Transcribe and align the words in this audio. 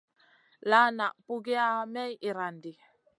La 0.69 0.79
na 0.97 1.07
pugiya 1.25 1.67
may 1.93 2.11
irandi. 2.29 2.71